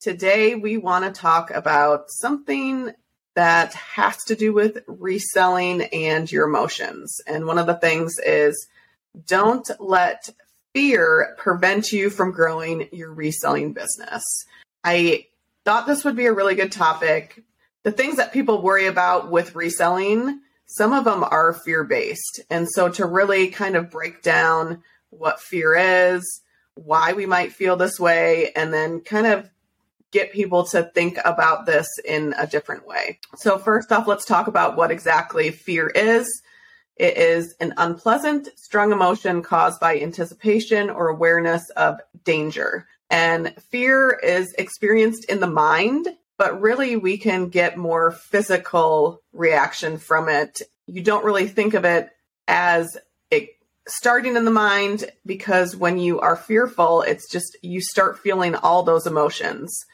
[0.00, 2.92] Today, we want to talk about something
[3.34, 7.16] that has to do with reselling and your emotions.
[7.26, 8.66] And one of the things is
[9.26, 10.28] don't let
[10.74, 14.22] fear prevent you from growing your reselling business.
[14.84, 15.26] I
[15.64, 17.42] thought this would be a really good topic.
[17.82, 22.40] The things that people worry about with reselling, some of them are fear based.
[22.50, 26.42] And so to really kind of break down what fear is,
[26.74, 29.50] why we might feel this way, and then kind of
[30.12, 33.18] get people to think about this in a different way.
[33.36, 36.42] So, first off, let's talk about what exactly fear is.
[36.96, 42.86] It is an unpleasant, strong emotion caused by anticipation or awareness of danger.
[43.10, 49.98] And fear is experienced in the mind, but really we can get more physical reaction
[49.98, 50.62] from it.
[50.86, 52.10] You don't really think of it
[52.48, 52.96] as
[53.30, 53.50] it
[53.86, 58.82] starting in the mind because when you are fearful, it's just you start feeling all
[58.82, 59.84] those emotions.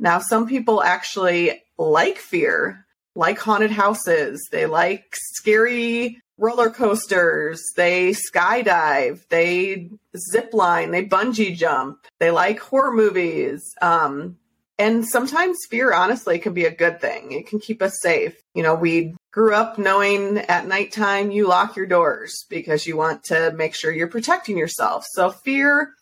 [0.00, 4.48] Now, some people actually like fear, like haunted houses.
[4.50, 7.62] They like scary roller coasters.
[7.76, 9.28] They skydive.
[9.28, 10.90] They zip line.
[10.90, 11.98] They bungee jump.
[12.18, 13.62] They like horror movies.
[13.82, 14.38] Um,
[14.78, 17.32] and sometimes fear, honestly, can be a good thing.
[17.32, 18.34] It can keep us safe.
[18.54, 23.24] You know, we grew up knowing at nighttime you lock your doors because you want
[23.24, 25.04] to make sure you're protecting yourself.
[25.12, 25.92] So fear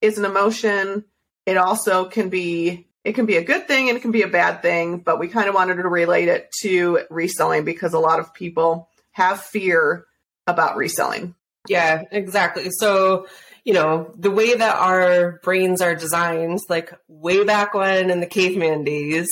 [0.00, 1.04] is an emotion.
[1.46, 4.28] It also can be it can be a good thing and it can be a
[4.28, 8.18] bad thing, but we kind of wanted to relate it to reselling because a lot
[8.18, 10.06] of people have fear
[10.48, 11.36] about reselling.
[11.68, 12.68] Yeah, exactly.
[12.70, 13.28] So,
[13.64, 18.26] you know, the way that our brains are designed, like way back when in the
[18.26, 19.28] caveman days,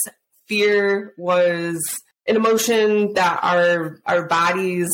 [0.47, 4.91] fear was an emotion that our our bodies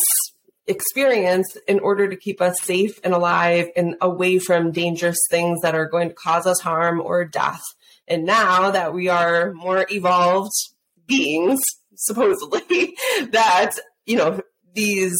[0.66, 5.75] experience in order to keep us safe and alive and away from dangerous things that
[5.75, 7.60] are going to cause us harm or death.
[8.10, 10.53] And now that we are more evolved
[11.06, 11.60] beings,
[11.94, 12.94] supposedly,
[13.31, 14.43] that, you know,
[14.75, 15.16] these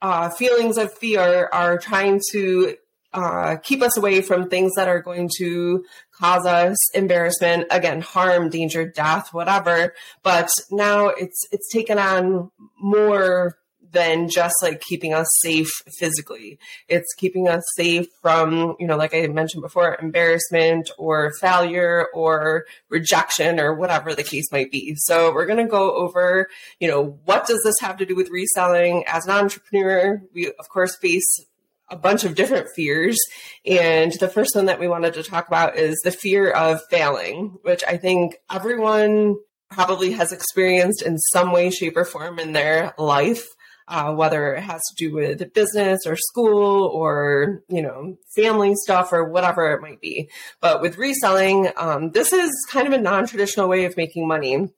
[0.00, 2.76] uh, feelings of fear are trying to
[3.12, 8.48] uh, keep us away from things that are going to cause us embarrassment, again, harm,
[8.48, 9.92] danger, death, whatever.
[10.22, 13.56] But now it's it's taken on more
[13.92, 16.58] than just like keeping us safe physically.
[16.88, 22.66] It's keeping us safe from, you know, like I mentioned before, embarrassment or failure or
[22.88, 24.94] rejection or whatever the case might be.
[24.96, 26.48] So we're going to go over,
[26.78, 30.22] you know, what does this have to do with reselling as an entrepreneur?
[30.34, 31.46] We of course face
[31.88, 33.18] a bunch of different fears.
[33.66, 37.58] And the first one that we wanted to talk about is the fear of failing,
[37.62, 39.36] which I think everyone
[39.70, 43.48] probably has experienced in some way, shape, or form in their life
[43.90, 49.12] uh, whether it has to do with business or school or you know family stuff
[49.12, 50.30] or whatever it might be.
[50.60, 54.70] But with reselling, um, this is kind of a non-traditional way of making money.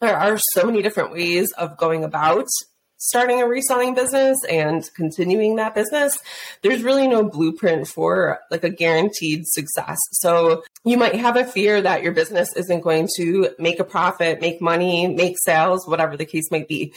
[0.00, 2.46] There are so many different ways of going about
[2.98, 6.18] starting a reselling business and continuing that business,
[6.62, 9.98] there's really no blueprint for like a guaranteed success.
[10.12, 14.40] So you might have a fear that your business isn't going to make a profit,
[14.40, 16.94] make money, make sales, whatever the case might be.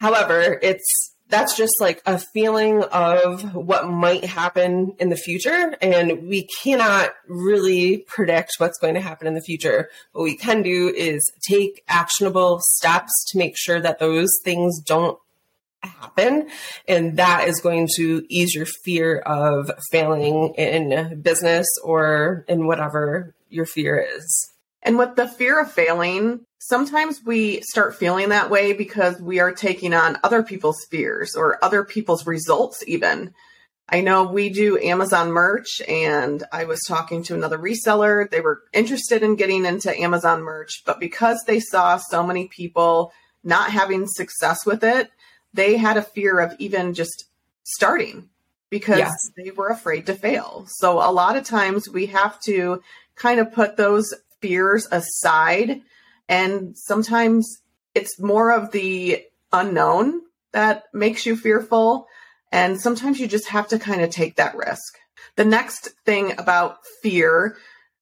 [0.00, 5.74] However, it's that's just like a feeling of what might happen in the future.
[5.80, 9.88] And we cannot really predict what's going to happen in the future.
[10.12, 15.18] What we can do is take actionable steps to make sure that those things don't
[15.82, 16.48] happen.
[16.86, 23.34] And that is going to ease your fear of failing in business or in whatever
[23.48, 24.53] your fear is.
[24.84, 29.52] And with the fear of failing, sometimes we start feeling that way because we are
[29.52, 33.32] taking on other people's fears or other people's results, even.
[33.88, 38.30] I know we do Amazon merch, and I was talking to another reseller.
[38.30, 43.12] They were interested in getting into Amazon merch, but because they saw so many people
[43.42, 45.10] not having success with it,
[45.52, 47.24] they had a fear of even just
[47.62, 48.28] starting
[48.70, 49.30] because yes.
[49.36, 50.66] they were afraid to fail.
[50.68, 52.82] So a lot of times we have to
[53.14, 55.82] kind of put those fears aside
[56.28, 57.62] and sometimes
[57.94, 59.22] it's more of the
[59.52, 60.20] unknown
[60.52, 62.06] that makes you fearful.
[62.52, 64.98] And sometimes you just have to kind of take that risk.
[65.36, 67.56] The next thing about fear,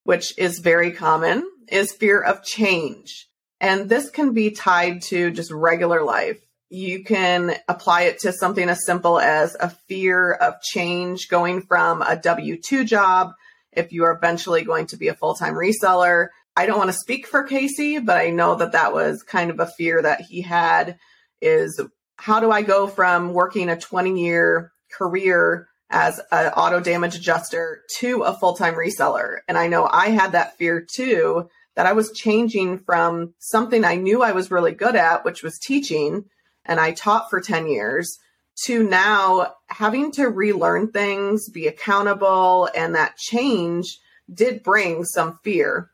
[0.05, 3.29] which is very common, is fear of change.
[3.61, 6.41] And this can be tied to just regular life.
[6.69, 12.03] You can apply it to something as simple as a fear of change going from
[12.03, 13.33] a W 2 job
[13.73, 16.29] if you are eventually going to be a full time reseller.
[16.57, 19.59] I don't want to speak for Casey, but I know that that was kind of
[19.59, 20.99] a fear that he had
[21.41, 21.81] is
[22.17, 27.83] how do I go from working a 20 year career as an auto damage adjuster
[27.99, 29.39] to a full time reseller?
[29.49, 33.97] And I know I had that fear too, that I was changing from something I
[33.97, 36.25] knew I was really good at, which was teaching,
[36.65, 38.19] and I taught for 10 years,
[38.65, 43.99] to now having to relearn things, be accountable, and that change
[44.33, 45.91] did bring some fear.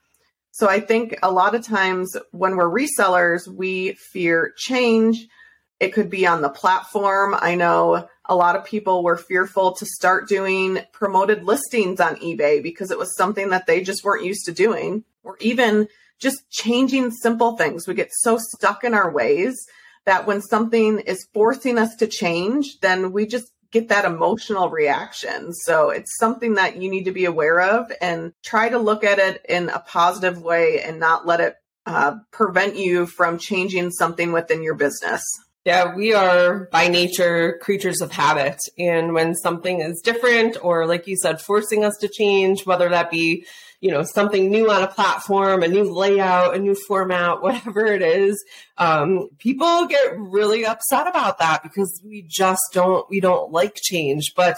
[0.51, 5.27] So I think a lot of times when we're resellers, we fear change.
[5.81, 7.35] It could be on the platform.
[7.39, 12.63] I know a lot of people were fearful to start doing promoted listings on eBay
[12.63, 15.89] because it was something that they just weren't used to doing, or even
[16.19, 17.89] just changing simple things.
[17.89, 19.57] We get so stuck in our ways
[20.05, 25.53] that when something is forcing us to change, then we just get that emotional reaction.
[25.53, 29.19] So it's something that you need to be aware of and try to look at
[29.19, 31.57] it in a positive way and not let it
[31.87, 35.23] uh, prevent you from changing something within your business.
[35.65, 38.59] Yeah, we are by nature creatures of habit.
[38.79, 43.11] And when something is different, or like you said, forcing us to change, whether that
[43.11, 43.45] be
[43.81, 48.03] you know something new on a platform a new layout a new format whatever it
[48.03, 48.43] is
[48.77, 54.33] um, people get really upset about that because we just don't we don't like change
[54.37, 54.57] but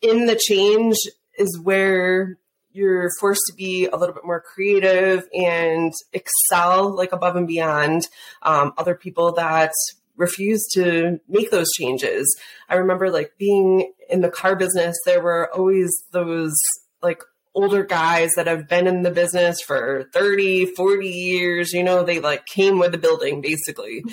[0.00, 0.96] in the change
[1.38, 2.38] is where
[2.72, 8.08] you're forced to be a little bit more creative and excel like above and beyond
[8.42, 9.72] um, other people that
[10.16, 12.34] refuse to make those changes.
[12.68, 16.54] I remember like being in the car business, there were always those
[17.02, 17.22] like
[17.54, 22.18] older guys that have been in the business for 30, 40 years, you know, they
[22.18, 24.04] like came with the building basically.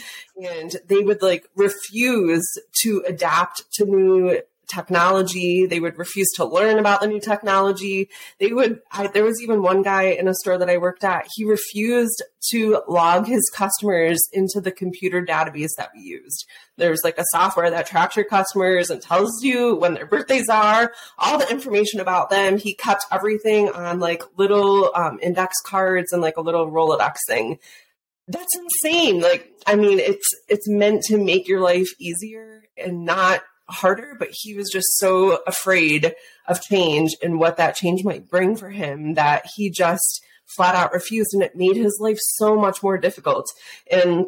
[0.41, 2.45] And they would like refuse
[2.81, 5.65] to adapt to new technology.
[5.65, 8.09] They would refuse to learn about the new technology.
[8.39, 11.27] They would, I, there was even one guy in a store that I worked at.
[11.35, 16.45] He refused to log his customers into the computer database that we used.
[16.77, 20.93] There's like a software that tracks your customers and tells you when their birthdays are,
[21.17, 22.57] all the information about them.
[22.57, 27.59] He kept everything on like little um, index cards and like a little Rolodex thing.
[28.27, 29.21] That's insane.
[29.21, 34.29] Like, I mean, it's it's meant to make your life easier and not harder, but
[34.31, 36.13] he was just so afraid
[36.47, 40.93] of change and what that change might bring for him that he just flat out
[40.93, 41.33] refused.
[41.33, 43.45] And it made his life so much more difficult.
[43.91, 44.27] And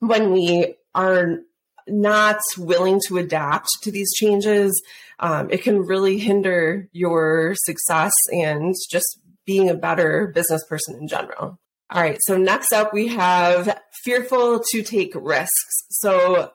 [0.00, 1.40] when we are
[1.86, 4.82] not willing to adapt to these changes,
[5.20, 11.08] um, it can really hinder your success and just being a better business person in
[11.08, 11.58] general.
[11.90, 15.86] All right, so next up we have fearful to take risks.
[15.88, 16.52] So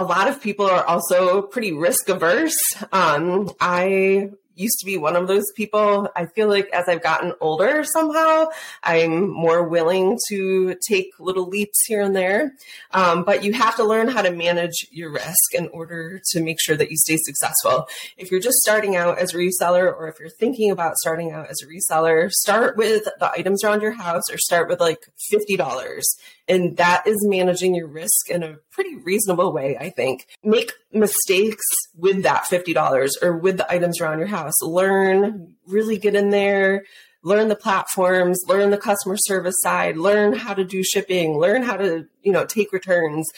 [0.00, 2.56] a lot of people are also pretty risk averse.
[2.90, 6.08] Um, I used to be one of those people.
[6.16, 8.46] I feel like as I've gotten older, somehow
[8.82, 12.54] I'm more willing to take little leaps here and there.
[12.92, 16.58] Um, but you have to learn how to manage your risk in order to make
[16.60, 17.86] sure that you stay successful.
[18.16, 21.48] If you're just starting out as a reseller, or if you're thinking about starting out
[21.48, 25.00] as a reseller, start with the items around your house or start with like
[25.30, 25.58] $50
[26.50, 30.26] and that is managing your risk in a pretty reasonable way, I think.
[30.42, 34.54] Make mistakes with that $50 or with the items around your house.
[34.62, 36.84] Learn, really get in there,
[37.22, 41.76] learn the platforms, learn the customer service side, learn how to do shipping, learn how
[41.76, 43.28] to, you know, take returns.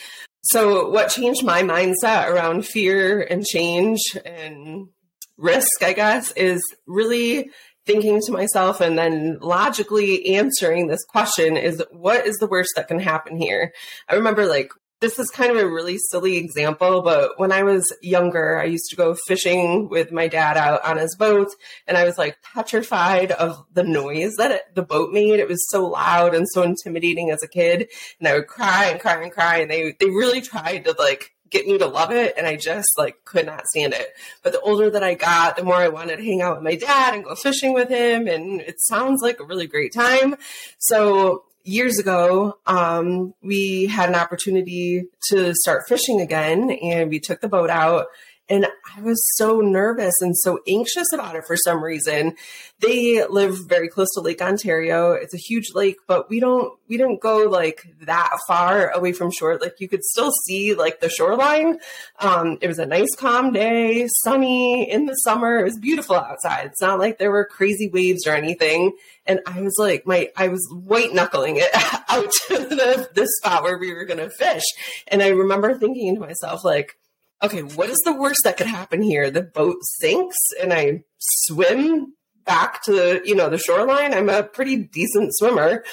[0.43, 4.87] So what changed my mindset around fear and change and
[5.35, 7.49] risk, I guess, is really
[7.85, 12.87] thinking to myself and then logically answering this question is what is the worst that
[12.87, 13.73] can happen here?
[14.07, 14.71] I remember like
[15.03, 18.89] this is kind of a really silly example, but when I was younger, I used
[18.91, 21.49] to go fishing with my dad out on his boat,
[21.85, 25.41] and I was like petrified of the noise that it, the boat made.
[25.41, 28.99] It was so loud and so intimidating as a kid, and I would cry and
[29.01, 29.57] cry and cry.
[29.57, 32.87] And they they really tried to like get me to love it and I just
[32.97, 34.07] like could not stand it.
[34.41, 36.75] But the older that I got, the more I wanted to hang out with my
[36.75, 40.35] dad and go fishing with him and it sounds like a really great time.
[40.79, 47.41] So years ago, um, we had an opportunity to start fishing again and we took
[47.41, 48.07] the boat out
[48.49, 52.35] And I was so nervous and so anxious about it for some reason.
[52.79, 55.13] They live very close to Lake Ontario.
[55.13, 59.31] It's a huge lake, but we don't, we didn't go like that far away from
[59.31, 59.57] shore.
[59.59, 61.77] Like you could still see like the shoreline.
[62.19, 65.59] Um, it was a nice calm day, sunny in the summer.
[65.59, 66.65] It was beautiful outside.
[66.65, 68.91] It's not like there were crazy waves or anything.
[69.25, 71.69] And I was like, my, I was white knuckling it
[72.09, 74.63] out to the, the spot where we were going to fish.
[75.07, 76.97] And I remember thinking to myself, like,
[77.43, 79.29] okay, what is the worst that could happen here?
[79.29, 82.13] The boat sinks and I swim
[82.45, 84.13] back to the, you know, the shoreline.
[84.13, 85.83] I'm a pretty decent swimmer.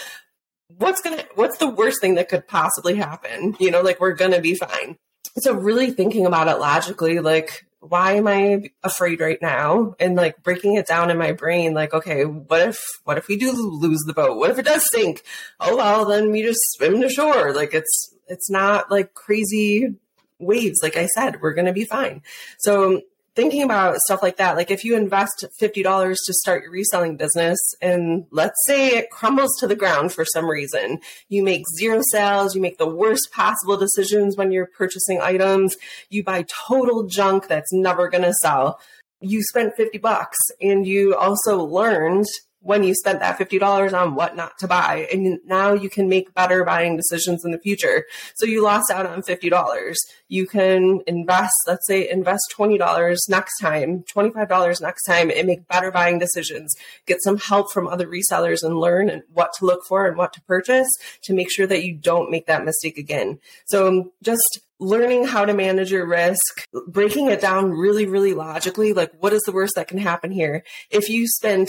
[0.69, 3.57] What's gonna what's the worst thing that could possibly happen?
[3.59, 4.97] You know, like we're gonna be fine.
[5.39, 9.95] So really thinking about it logically, like why am I afraid right now?
[9.99, 13.37] And like breaking it down in my brain, like, okay, what if, what if we
[13.37, 14.37] do lose the boat?
[14.37, 15.23] What if it does sink?
[15.59, 17.55] Oh, well, then we just swim to shore.
[17.55, 19.95] Like it's, it's not like crazy
[20.41, 20.81] waves.
[20.83, 22.23] Like I said, we're going to be fine.
[22.59, 23.03] So
[23.35, 27.59] thinking about stuff like that, like if you invest $50 to start your reselling business
[27.81, 32.55] and let's say it crumbles to the ground for some reason, you make zero sales,
[32.55, 35.77] you make the worst possible decisions when you're purchasing items,
[36.09, 38.81] you buy total junk that's never going to sell.
[39.21, 42.27] You spent 50 bucks and you also learned
[42.63, 45.09] when you spent that $50 on what not to buy.
[45.13, 48.05] And now you can make better buying decisions in the future.
[48.35, 49.95] So you lost out on $50.
[50.29, 55.91] You can invest, let's say, invest $20 next time, $25 next time, and make better
[55.91, 56.75] buying decisions.
[57.07, 60.43] Get some help from other resellers and learn what to look for and what to
[60.43, 60.89] purchase
[61.23, 63.39] to make sure that you don't make that mistake again.
[63.67, 69.13] So just learning how to manage your risk, breaking it down really, really logically, like
[69.21, 70.65] what is the worst that can happen here?
[70.91, 71.69] If you spent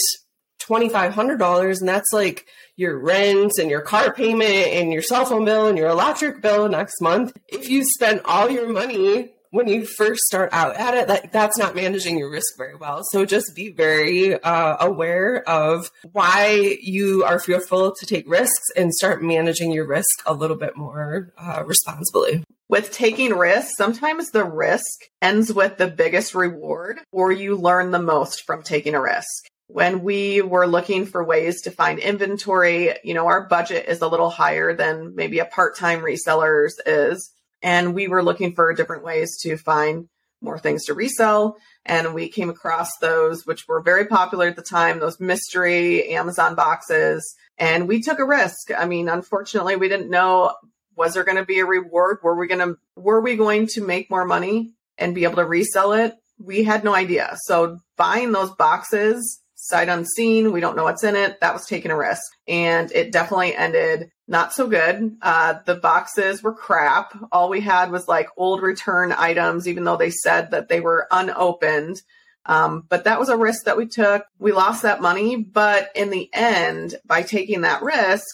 [0.68, 5.68] $2,500 and that's like your rent and your car payment and your cell phone bill
[5.68, 7.38] and your electric bill next month.
[7.48, 11.58] If you spend all your money when you first start out at it, that, that's
[11.58, 13.02] not managing your risk very well.
[13.12, 18.94] So just be very uh, aware of why you are fearful to take risks and
[18.94, 22.44] start managing your risk a little bit more uh, responsibly.
[22.70, 28.00] With taking risks, sometimes the risk ends with the biggest reward or you learn the
[28.00, 33.14] most from taking a risk when we were looking for ways to find inventory, you
[33.14, 37.32] know, our budget is a little higher than maybe a part-time reseller's is.
[37.62, 40.10] And we were looking for different ways to find
[40.42, 41.56] more things to resell.
[41.86, 46.56] And we came across those, which were very popular at the time, those mystery Amazon
[46.56, 47.34] boxes.
[47.58, 48.72] And we took a risk.
[48.78, 50.54] I mean, unfortunately, we didn't know,
[50.98, 52.18] was there going to be a reward?
[52.24, 55.46] Were we going to, were we going to make more money and be able to
[55.46, 56.16] resell it?
[56.44, 57.38] We had no idea.
[57.44, 60.52] So buying those boxes sight unseen.
[60.52, 61.40] We don't know what's in it.
[61.40, 62.24] That was taking a risk.
[62.48, 65.18] And it definitely ended not so good.
[65.22, 67.16] Uh, the boxes were crap.
[67.32, 71.08] All we had was like old return items, even though they said that they were
[71.12, 72.02] unopened.
[72.48, 74.26] Um, but that was a risk that we took.
[74.40, 75.36] We lost that money.
[75.36, 78.26] But in the end, by taking that risk,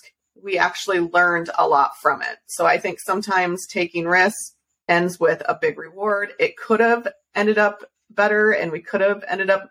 [0.41, 2.37] we actually learned a lot from it.
[2.45, 4.55] So I think sometimes taking risks
[4.87, 6.31] ends with a big reward.
[6.39, 7.05] It could have
[7.35, 9.69] ended up better and we could have ended up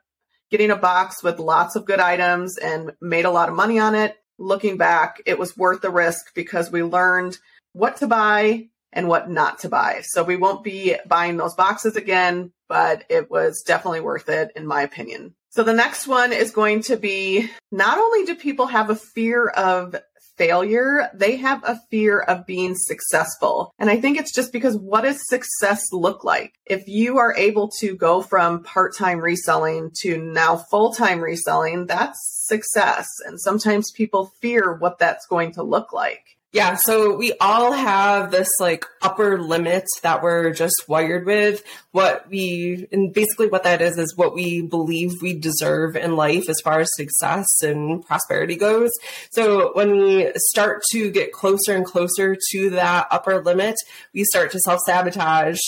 [0.50, 3.94] getting a box with lots of good items and made a lot of money on
[3.94, 4.16] it.
[4.38, 7.38] Looking back, it was worth the risk because we learned
[7.72, 10.00] what to buy and what not to buy.
[10.02, 14.66] So we won't be buying those boxes again, but it was definitely worth it in
[14.66, 15.34] my opinion.
[15.50, 19.48] So the next one is going to be not only do people have a fear
[19.48, 19.96] of
[20.36, 23.72] failure, they have a fear of being successful.
[23.78, 26.54] And I think it's just because what does success look like?
[26.66, 31.86] If you are able to go from part time reselling to now full time reselling,
[31.86, 33.06] that's success.
[33.26, 36.35] And sometimes people fear what that's going to look like.
[36.56, 41.62] Yeah, so we all have this like upper limit that we're just wired with.
[41.92, 46.48] What we, and basically what that is, is what we believe we deserve in life
[46.48, 48.90] as far as success and prosperity goes.
[49.32, 53.76] So when we start to get closer and closer to that upper limit,
[54.14, 55.60] we start to self sabotage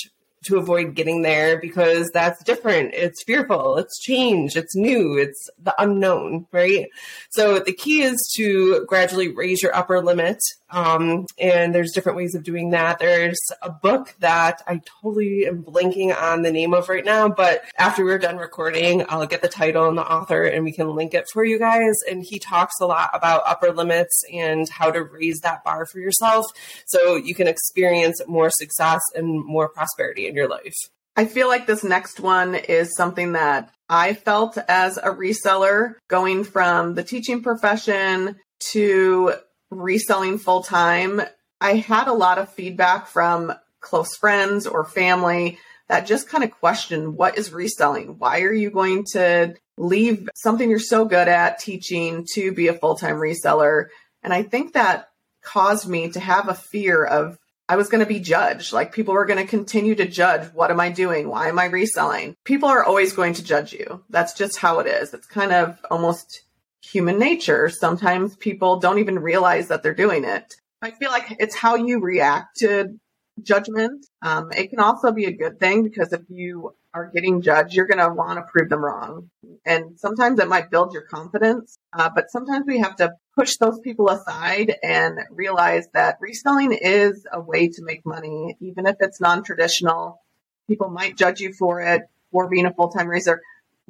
[0.45, 2.95] to avoid getting there because that's different.
[2.95, 3.77] It's fearful.
[3.77, 4.57] It's change.
[4.57, 5.19] It's new.
[5.19, 6.87] It's the unknown, right?
[7.31, 10.39] So the key is to gradually raise your upper limit.
[10.71, 12.99] Um, and there's different ways of doing that.
[12.99, 17.63] There's a book that I totally am blanking on the name of right now, but
[17.79, 21.15] after we're done recording, I'll get the title and the author and we can link
[21.15, 21.95] it for you guys.
[22.09, 26.01] And he talks a lot about upper limits and how to raise that bar for
[26.01, 26.45] yourself
[26.87, 30.77] so you can experience more success and more prosperity in your life.
[31.17, 36.45] I feel like this next one is something that I felt as a reseller going
[36.45, 38.37] from the teaching profession
[38.71, 39.35] to
[39.71, 41.21] reselling full time.
[41.61, 45.59] I had a lot of feedback from close friends or family
[45.89, 48.19] that just kind of question what is reselling?
[48.19, 52.75] Why are you going to leave something you're so good at teaching to be a
[52.75, 53.87] full time reseller?
[54.23, 55.09] And I think that
[55.43, 57.39] caused me to have a fear of
[57.71, 58.73] I was going to be judged.
[58.73, 60.47] Like people were going to continue to judge.
[60.55, 61.29] What am I doing?
[61.29, 62.35] Why am I reselling?
[62.45, 64.03] People are always going to judge you.
[64.09, 65.13] That's just how it is.
[65.13, 66.43] It's kind of almost
[66.83, 67.69] human nature.
[67.69, 70.57] Sometimes people don't even realize that they're doing it.
[70.81, 72.99] I feel like it's how you react to
[73.43, 74.07] judgment.
[74.23, 77.87] Um, it can also be a good thing because if you are getting judged, you're
[77.87, 79.31] going to want to prove them wrong.
[79.65, 83.79] And sometimes it might build your confidence, uh, but sometimes we have to push those
[83.81, 89.21] people aside and realize that reselling is a way to make money, even if it's
[89.21, 90.21] non traditional.
[90.67, 93.39] People might judge you for it, for being a full time reseller.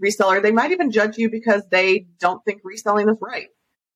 [0.03, 3.49] Reseller, they might even judge you because they don't think reselling is right.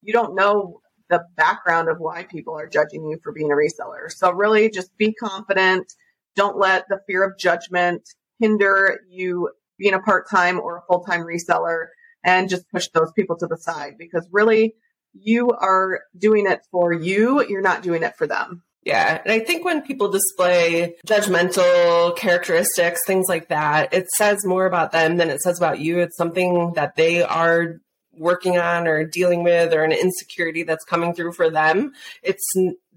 [0.02, 4.10] You don't know the background of why people are judging you for being a reseller.
[4.10, 5.92] So really just be confident.
[6.36, 8.08] Don't let the fear of judgment
[8.40, 11.86] hinder you being a part-time or a full-time reseller
[12.24, 14.74] and just push those people to the side because really
[15.12, 17.46] you are doing it for you.
[17.46, 18.62] You're not doing it for them.
[18.84, 19.20] Yeah.
[19.24, 24.90] And I think when people display judgmental characteristics, things like that, it says more about
[24.90, 26.00] them than it says about you.
[26.00, 27.80] It's something that they are
[28.14, 31.92] working on or dealing with or an insecurity that's coming through for them.
[32.22, 32.44] It's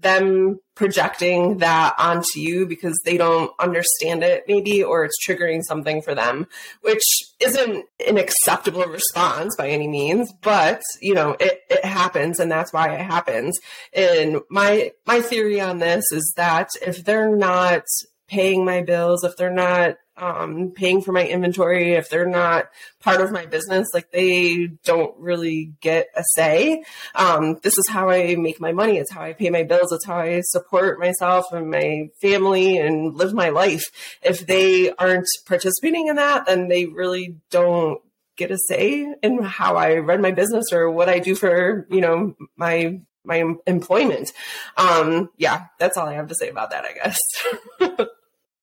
[0.00, 6.02] them projecting that onto you because they don't understand it maybe or it's triggering something
[6.02, 6.46] for them
[6.82, 7.02] which
[7.40, 12.72] isn't an acceptable response by any means but you know it, it happens and that's
[12.72, 13.58] why it happens.
[13.92, 17.82] And my my theory on this is that if they're not
[18.28, 22.68] paying my bills if they're not um, paying for my inventory, if they're not
[23.00, 26.84] part of my business, like they don't really get a say.
[27.14, 28.98] Um, this is how I make my money.
[28.98, 29.92] It's how I pay my bills.
[29.92, 33.84] It's how I support myself and my family and live my life.
[34.22, 38.00] If they aren't participating in that, then they really don't
[38.36, 42.00] get a say in how I run my business or what I do for, you
[42.00, 44.32] know, my my employment.
[44.76, 48.06] Um, yeah, that's all I have to say about that, I guess.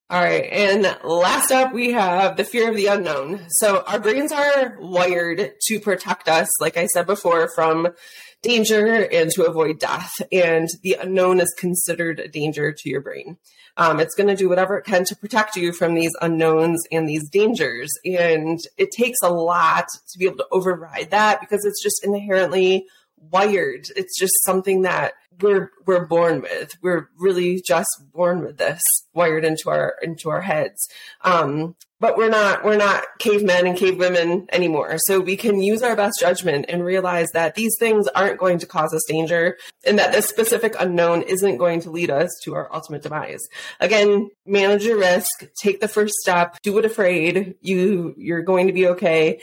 [0.09, 0.47] All right.
[0.51, 3.45] And last up, we have the fear of the unknown.
[3.49, 7.87] So our brains are wired to protect us, like I said before, from
[8.43, 10.13] danger and to avoid death.
[10.31, 13.37] And the unknown is considered a danger to your brain.
[13.75, 17.07] Um, it's going to do whatever it can to protect you from these unknowns and
[17.07, 17.89] these dangers.
[18.05, 22.85] And it takes a lot to be able to override that because it's just inherently
[23.31, 23.87] wired.
[23.95, 26.71] It's just something that we're we're born with.
[26.81, 28.81] We're really just born with this
[29.13, 30.87] wired into our into our heads.
[31.21, 34.97] Um, but we're not we're not cavemen and cavewomen anymore.
[35.05, 38.65] So we can use our best judgment and realize that these things aren't going to
[38.65, 42.73] cause us danger, and that this specific unknown isn't going to lead us to our
[42.73, 43.41] ultimate demise.
[43.79, 45.45] Again, manage your risk.
[45.61, 46.57] Take the first step.
[46.61, 47.55] Do it afraid.
[47.61, 49.39] You you're going to be okay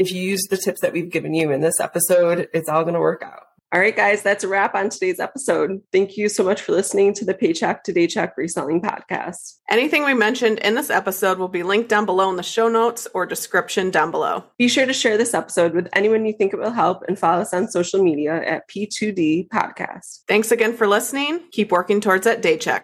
[0.00, 2.94] if you use the tips that we've given you in this episode, it's all going
[2.94, 3.42] to work out.
[3.72, 5.80] All right, guys, that's a wrap on today's episode.
[5.92, 9.58] Thank you so much for listening to the Paycheck to Daycheck Reselling Podcast.
[9.70, 13.06] Anything we mentioned in this episode will be linked down below in the show notes
[13.14, 14.42] or description down below.
[14.58, 17.42] Be sure to share this episode with anyone you think it will help and follow
[17.42, 20.22] us on social media at P2D Podcast.
[20.26, 21.40] Thanks again for listening.
[21.52, 22.78] Keep working towards that daycheck.